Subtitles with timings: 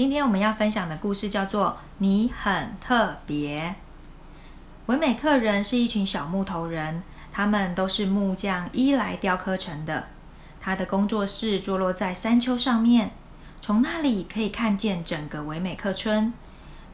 [0.00, 3.60] 今天我们要分享的故事叫做《你很特别》。
[4.86, 10.08] 唯美客人是一群小木头人，他们都是木匠伊莱雕刻成的。
[10.58, 13.10] 他的工作室坐落在山丘上面，
[13.60, 16.32] 从那里可以看见整个唯美客村。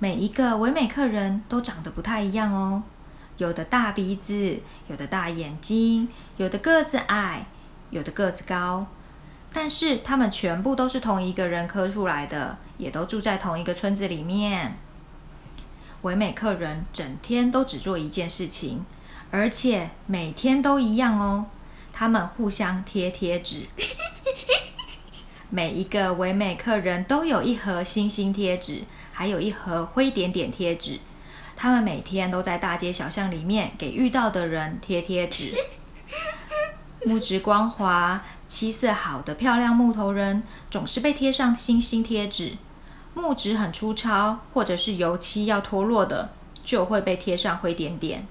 [0.01, 2.83] 每一个唯美客人都长得不太一样哦，
[3.37, 7.47] 有的大鼻子，有的大眼睛，有的个子矮，
[7.91, 8.89] 有的个子高。
[9.59, 14.77] 但是他们全部都是同一个人刻出来的，也都住在同一个村子里面。
[16.03, 18.85] 唯美客人整天都只做一件事情，
[19.31, 21.47] 而且每天都一样哦。
[21.91, 23.63] 他们互相贴贴纸，
[25.49, 28.83] 每一个唯美客人都有一盒星星贴纸，
[29.15, 31.01] 还有一盒灰点点贴纸。
[31.57, 35.55] 他们每天都在大街小巷里面给遇到的人贴贴纸。
[37.07, 42.57] 木质光滑、漆色好的漂亮木头人，总是被贴上星星贴纸；
[43.15, 46.31] 木质很粗糙，或者是油漆要脱落的，
[46.65, 48.27] 就会被贴上灰点点。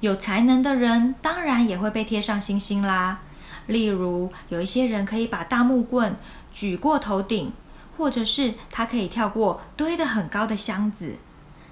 [0.00, 3.20] 有才能的人，当然也会被贴上星星啦。
[3.68, 6.16] 例如，有一些人可以把大木棍
[6.52, 7.52] 举过头顶，
[7.96, 11.14] 或者是他可以跳过堆得很高的箱子。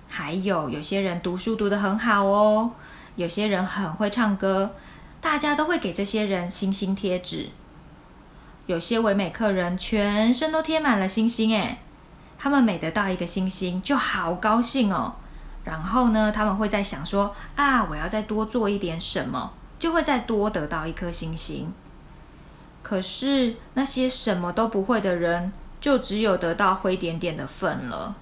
[0.06, 2.70] 还有，有些人读书读得很好哦，
[3.16, 4.70] 有些人很会唱歌。
[5.26, 7.48] 大家都会给这些人星星贴纸。
[8.66, 11.82] 有些唯美客人全身都贴满了星星，哎，
[12.38, 15.16] 他们每得到一个星星就好高兴哦。
[15.64, 21.74] 然后呢，他们会在想说：啊，我要再多做一点什么，就会再多得到一颗星星。
[22.84, 28.14] 可是那些什么都不会的人，就只有得到灰点点的份了。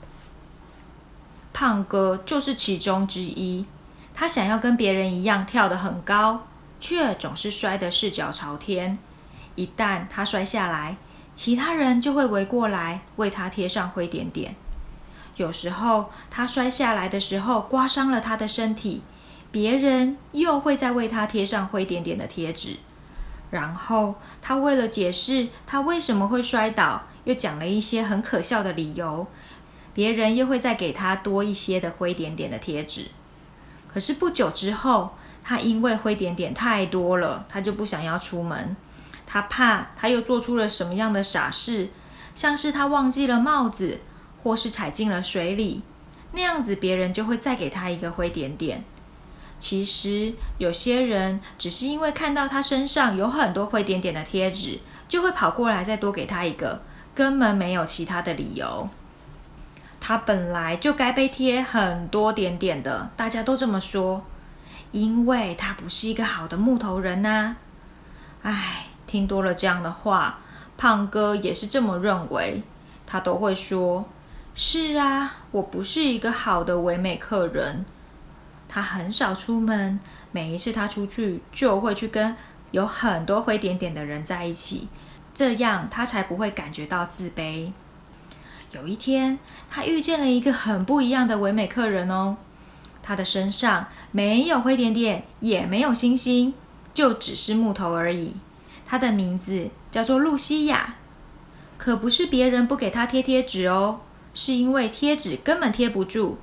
[1.53, 3.67] 胖哥就是其中之一，
[4.15, 6.47] 他想要跟别人一样跳得很高。
[6.81, 8.99] 却总是摔得四脚朝天。
[9.55, 10.97] 一旦他摔下来，
[11.35, 14.57] 其他人就会围过来为他贴上灰点点。
[15.37, 19.03] 有时候他摔下来的时候刮伤了他的身体，
[19.51, 22.77] 别人又会再为他贴上灰点点的贴纸。
[23.51, 29.29] 然后他为了解释他为什么会摔倒，又讲了一些很可笑的理由，
[29.93, 33.09] 别人又会再给他多一些的灰点点的贴纸。
[33.87, 38.75] 可是不久之后，他因为灰点点太多了，他就不想要出门。
[39.27, 41.91] 他怕他又做出了什么样的傻事，
[42.35, 44.01] 像是他忘记了帽子，
[44.43, 45.83] 或是踩进了水里，
[46.33, 48.85] 那样子别人就会再给他一个灰点点。
[49.59, 56.83] 其实有些人只是因为看到他身上有很多灰点点的贴纸，就会跑过来再多给他一个，
[57.15, 58.89] 根本没有其他的理由。
[60.01, 64.23] 他本来就该被贴很多点点的，大家都这么说。
[64.95, 67.57] 因为他不是一个好的木头人呐，
[68.43, 70.39] 唉，听多了这样的话，
[70.79, 72.63] 胖哥也是这么认为。
[73.05, 74.09] 他都会说
[74.55, 77.85] ：“是啊，我不是一个好的唯美客人。”
[78.71, 79.99] 他很少出门，
[80.31, 82.37] 每一次他出去就会去跟
[82.71, 84.87] 有很多灰点点的人在一起，
[85.35, 87.73] 这样他才不会感觉到自卑。
[88.71, 92.37] 有一天，他遇见了一个很不一样的唯美客人哦。
[93.07, 96.55] 他的身上没有灰点点，也没有星星，
[96.95, 98.35] 就只是木头而已。
[98.87, 100.97] 他的名字叫做露西亚，
[101.77, 104.01] 可不是别人不给他贴贴纸哦，
[104.33, 106.39] 是因为贴纸根本贴不住。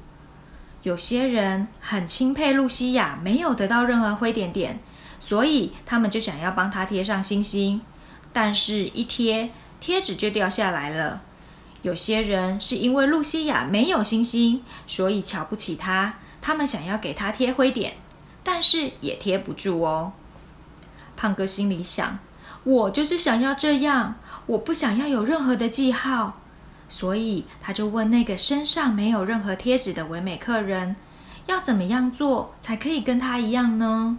[0.83, 4.79] 有些人很钦佩露西亚没有得到任何灰点点，
[5.19, 7.81] 所以他们就想要帮他贴上星星，
[8.31, 9.49] 但是一贴
[9.79, 11.23] 贴纸就掉下来了。
[11.81, 16.19] 有些人是因为露西亚没有星星，所以瞧不起他。
[16.41, 17.97] 他们想要给他贴灰点，
[18.43, 20.13] 但是也贴不住哦。
[21.15, 22.19] 胖哥心里想：
[22.63, 24.15] 我就是想要这样，
[24.47, 26.39] 我不想要有任何的记号，
[26.89, 30.95] 所以他就问那个身上没有任何贴纸的唯美客人，
[31.45, 34.17] 要怎么样做才可以跟他一样呢？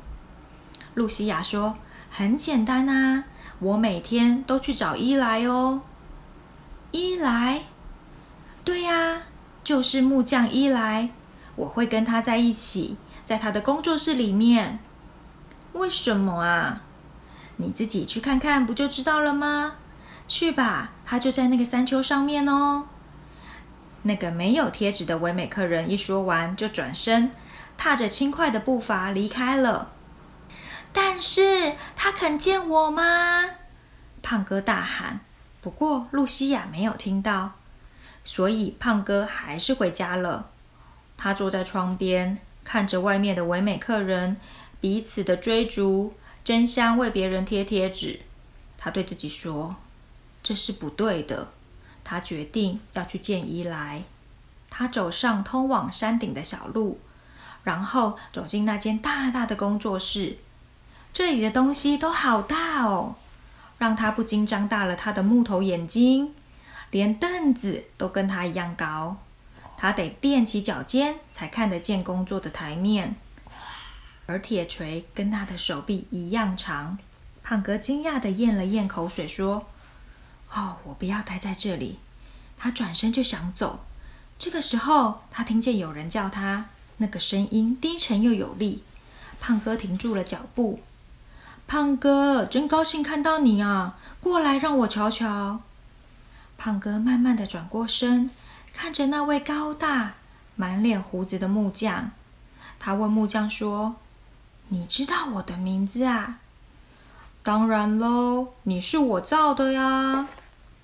[0.94, 1.76] 露西亚说
[2.10, 3.24] ：“很简单啊，
[3.58, 5.80] 我每天都去找伊莱哦。”
[6.92, 7.62] 伊莱？
[8.62, 9.22] 对呀，
[9.64, 11.10] 就是木匠伊莱。
[11.56, 14.78] 我会跟他在一起，在他的工作室里面。
[15.72, 16.82] 为什么啊？
[17.56, 19.74] 你自己去看看不就知道了吗？
[20.26, 22.86] 去吧，他就在那个山丘上面哦。
[24.02, 27.30] 那个没有贴纸的唯美客人一说完，就转身，
[27.76, 29.92] 踏着轻快的步伐离开了。
[30.92, 33.44] 但是他肯见我吗？
[34.22, 35.20] 胖哥大喊。
[35.60, 37.52] 不过露西亚没有听到，
[38.24, 40.51] 所以胖哥还是回家了。
[41.22, 44.38] 他坐在窗边，看着外面的唯美客人
[44.80, 48.18] 彼此的追逐，争相为别人贴贴纸。
[48.76, 49.76] 他对自己说
[50.42, 51.52] ：“这是不对的，
[52.02, 54.02] 他决定要去见伊莱。
[54.68, 56.98] 他走上通往山顶的小路，
[57.62, 60.38] 然后走进那间大大的工作室。
[61.12, 63.14] 这里的东西都好大哦，
[63.78, 66.34] 让他不禁张大了他的木头眼睛。
[66.90, 69.18] 连凳子都跟他一样高，
[69.82, 73.16] 他得踮起脚尖才看得见工作的台面。
[74.26, 76.96] 而铁锤跟他的手臂一样长。
[77.42, 79.66] 胖哥惊讶的咽了咽口水，说
[80.54, 81.98] ：“哦，我不要待在这里。”
[82.56, 83.84] 他转身就想走。
[84.38, 86.66] 这个时候，他听见有人叫他，
[86.98, 88.84] 那个声音低沉又有力。
[89.40, 90.78] 胖哥停住了脚步。
[91.66, 93.98] 胖哥，真高兴看到你啊！
[94.20, 95.62] 过来，让我瞧瞧。
[96.56, 98.30] 胖哥慢慢的转过身，
[98.72, 100.14] 看着那位高大、
[100.56, 102.10] 满脸胡子的木匠。
[102.78, 103.96] 他问木匠说
[104.68, 106.40] ：“你知道我的名字啊
[107.44, 110.28] ？”“当然喽，你是我造的呀。”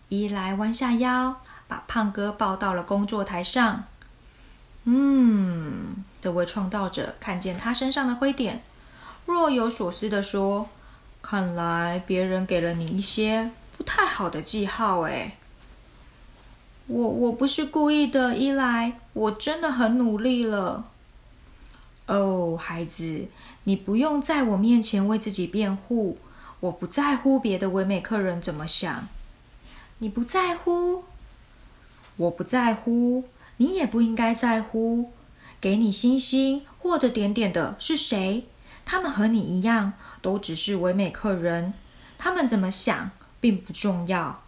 [0.08, 1.37] 伊莱弯下腰，
[1.67, 3.85] 把胖哥抱到了工作台上。
[4.84, 8.62] 嗯，这位创造者看见他身上的灰点，
[9.26, 10.69] 若有所思的说
[11.20, 15.37] ：“看来别人给了你一些不太好的记号，哎。”
[16.88, 20.87] 我我不是故意的，伊莱，我真的很努力了。
[22.06, 23.26] 哦，孩子，
[23.64, 26.17] 你不用在我面前为自己辩护，
[26.61, 29.06] 我不在乎别的唯美客人怎么想。
[29.99, 31.05] 你不在乎，
[32.17, 33.25] 我不在乎，
[33.58, 35.12] 你也不应该在乎。
[35.61, 38.46] 给你星星或者点点的是谁？
[38.87, 39.93] 他们和你一样，
[40.23, 41.75] 都只是唯美客人，
[42.17, 43.11] 他们怎么想
[43.41, 44.41] 并不重要。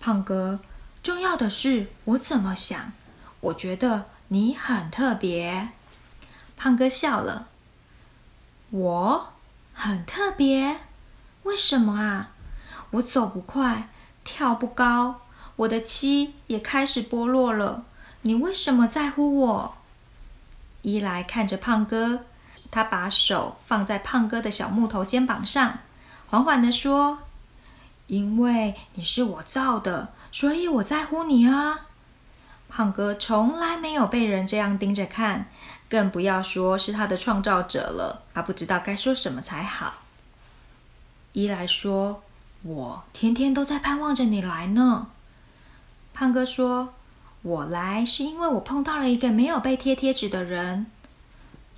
[0.00, 0.58] 胖哥。
[1.06, 2.92] 重要的是我怎么想。
[3.38, 5.68] 我觉得你很特别。
[6.56, 7.46] 胖哥笑了。
[8.70, 9.32] 我
[9.72, 10.80] 很特别？
[11.44, 12.30] 为什么啊？
[12.90, 13.88] 我走不快，
[14.24, 15.20] 跳不高，
[15.54, 17.84] 我的漆也开始剥落了。
[18.22, 19.76] 你为什么在乎我？
[20.82, 22.24] 伊莱看着胖哥，
[22.72, 25.78] 他把手放在胖哥的小木头肩膀上，
[26.26, 27.20] 缓缓的说
[28.08, 31.86] ：“因为你是我造的。”所以我在乎你啊，
[32.68, 35.50] 胖哥从来没有被人这样盯着看，
[35.88, 38.22] 更不要说是他的创造者了。
[38.34, 40.02] 他不知道该说什么才好。
[41.32, 42.22] 伊莱说
[42.62, 45.08] ：“我天天都在盼望着你来呢。”
[46.12, 46.94] 胖哥说
[47.42, 50.86] ：“我来是因为我碰到了一个没有被贴贴纸的人。”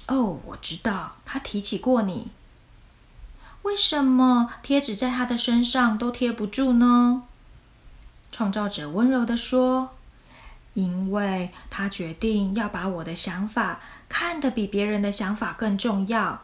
[0.09, 2.29] 哦，我知道，他提起过你。
[3.63, 7.25] 为什么贴纸在他的身上都贴不住呢？
[8.31, 9.97] 创造者温柔的说
[10.75, 16.43] ：“因为他决定要把我的想法看得比别人的想法更重要。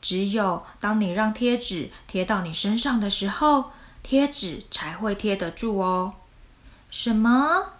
[0.00, 3.72] 只有当你让贴纸贴到你身上的时候，
[4.02, 6.14] 贴纸才会贴得住哦。
[6.90, 7.72] 什么？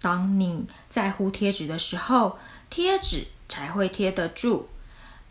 [0.00, 4.68] 当你在乎贴纸的时候，贴纸才会贴得住。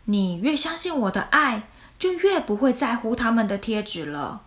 [0.04, 1.68] 你越相信我的爱，
[1.98, 4.42] 就越不会在乎他们的贴纸了。”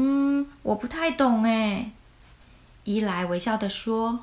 [0.00, 1.90] 嗯，我不太懂哎。
[2.84, 4.20] 伊莱微笑的说：“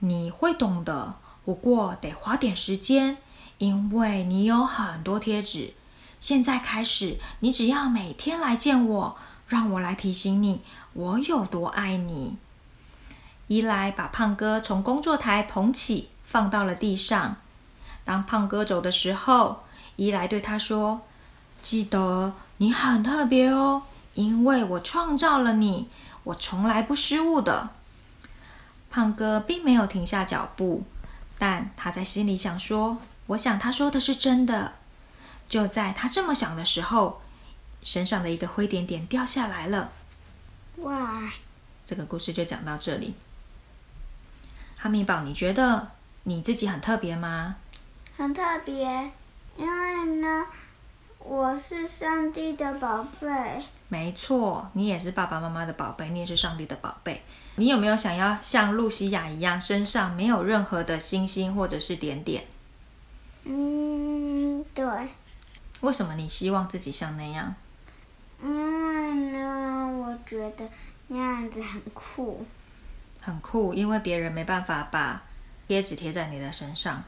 [0.00, 3.16] 你会懂的，不过得花点时间，
[3.56, 5.72] 因为你有很多贴纸。
[6.20, 9.16] 现在开始，你只要每天来见我，
[9.48, 10.60] 让我来提醒你
[10.92, 12.36] 我有多爱你。”
[13.48, 17.36] 伊莱把胖哥从工作台捧起，放到了地上。
[18.04, 19.64] 当胖哥走的时候，
[19.96, 21.00] 伊莱对他说
[21.62, 25.88] ：“记得你很特别哦。”因为我创造了你，
[26.22, 27.70] 我从来不失误的。
[28.90, 30.84] 胖哥并没有停下脚步，
[31.38, 34.74] 但他在心里想说：“我想他说的是真的。”
[35.48, 37.20] 就在他这么想的时候，
[37.82, 39.92] 身上的一个灰点点掉下来了。
[40.76, 41.32] 哇！
[41.84, 43.14] 这个故事就讲到这里。
[44.76, 45.90] 哈密宝，你觉得
[46.22, 47.56] 你自己很特别吗？
[48.16, 49.10] 很特别，
[49.56, 50.46] 因为呢。
[51.24, 53.26] 我是上帝的宝贝。
[53.88, 57.22] 没错，你也是爸爸妈妈的宝贝，你也是上帝的宝贝。
[57.56, 62.44] 你有没有想要像露西亚一样，身上没有任何的星星或者是点点？
[63.44, 64.84] 嗯，对。
[65.80, 67.54] 为什么你希望自己像那样？
[68.42, 70.68] 因为呢，我觉得
[71.08, 72.44] 那样子很酷。
[73.22, 75.22] 很酷，因为别人没办法把
[75.66, 77.02] 贴纸贴在你的身上。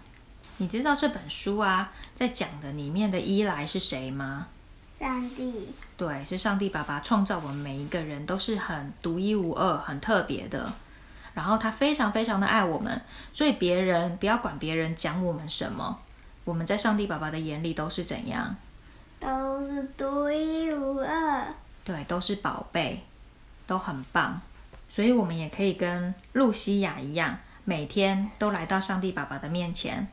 [0.59, 4.49] 你知道这本书啊在讲的里面的依赖是谁吗？
[4.99, 5.75] 上帝。
[5.99, 10.73] 对是上帝爸爸创造我们每一个人都是很独一无二很特别的。
[11.35, 12.99] 然后他非常非常的爱我们
[13.35, 16.01] 所以别人不要管别人讲我们什么
[16.45, 18.57] 我们在上帝爸爸的眼里都是怎样？
[19.21, 21.47] 都是独一无二。
[21.85, 23.05] 对都是宝贝
[23.67, 24.41] 都很棒。
[24.89, 30.09] 所以我们也可以跟露西亚一样每天都来到上帝爸爸的面前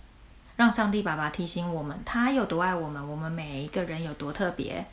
[0.56, 4.86] 让上帝爸爸提醒我们，他有多爱我们，我们每一个人有多特别。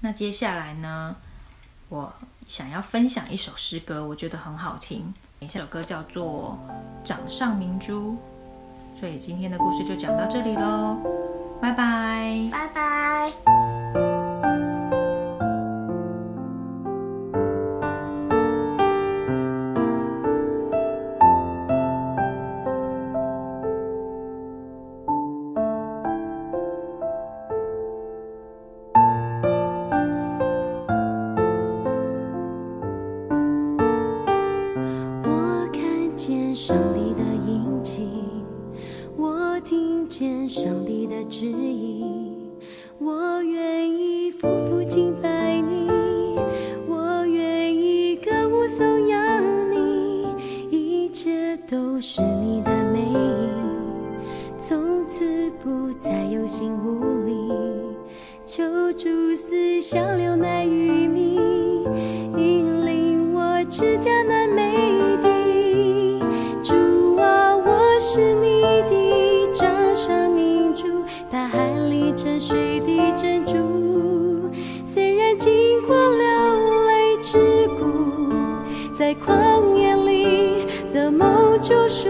[0.00, 1.16] 那接下来呢？
[1.88, 2.12] 我
[2.46, 5.12] 想要分享一首诗歌，我觉得很好听。
[5.48, 6.58] 下首歌叫做
[7.06, 8.12] 《掌上明珠》。
[8.98, 10.98] 所以今天的故事就讲到这里喽，
[11.60, 12.48] 拜拜！
[12.52, 13.79] 拜拜。
[79.00, 82.09] 在旷野里的梦就是。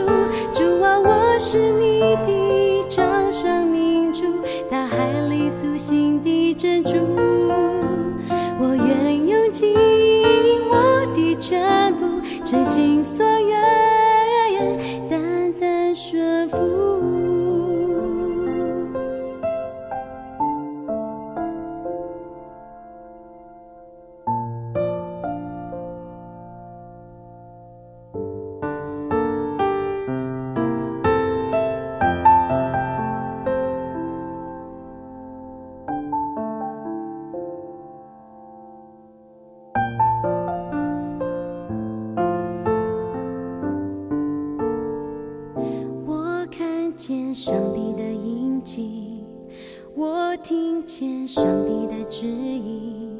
[50.43, 53.19] 听见上帝的指引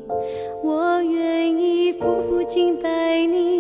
[0.63, 3.60] 我愿意赴赴敬拜你。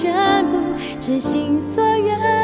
[0.00, 0.56] 全部
[1.00, 2.37] 真心所愿。